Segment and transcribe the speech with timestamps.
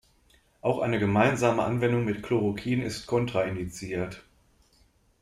[0.61, 4.23] Auch eine gemeinsame Anwendung mit Chloroquin ist kontraindiziert.